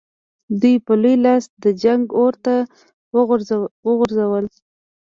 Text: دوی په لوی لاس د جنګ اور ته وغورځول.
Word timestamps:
دوی 0.61 0.75
په 0.85 0.93
لوی 1.01 1.15
لاس 1.25 1.43
د 1.63 1.65
جنګ 1.83 2.03
اور 2.21 2.33
ته 2.45 2.55
وغورځول. 3.87 4.45